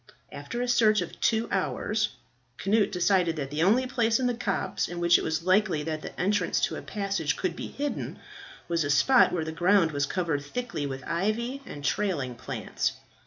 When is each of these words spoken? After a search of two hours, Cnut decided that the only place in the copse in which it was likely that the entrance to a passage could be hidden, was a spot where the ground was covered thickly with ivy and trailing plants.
After 0.31 0.63
a 0.63 0.67
search 0.67 1.01
of 1.01 1.21
two 1.21 1.47
hours, 1.51 2.09
Cnut 2.57 2.89
decided 2.91 3.35
that 3.35 3.51
the 3.51 3.61
only 3.61 3.85
place 3.85 4.19
in 4.19 4.25
the 4.25 4.33
copse 4.33 4.87
in 4.87 4.99
which 4.99 5.19
it 5.19 5.23
was 5.23 5.43
likely 5.43 5.83
that 5.83 6.01
the 6.01 6.19
entrance 6.19 6.59
to 6.61 6.75
a 6.75 6.81
passage 6.81 7.37
could 7.37 7.55
be 7.55 7.67
hidden, 7.67 8.17
was 8.67 8.83
a 8.83 8.89
spot 8.89 9.31
where 9.31 9.45
the 9.45 9.51
ground 9.51 9.91
was 9.91 10.07
covered 10.07 10.41
thickly 10.43 10.87
with 10.87 11.03
ivy 11.05 11.61
and 11.67 11.85
trailing 11.85 12.33
plants. 12.33 12.93